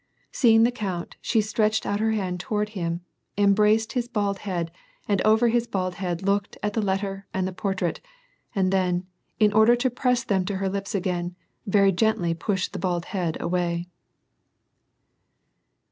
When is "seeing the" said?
0.31-0.71